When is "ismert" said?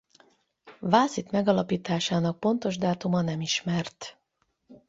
3.41-4.19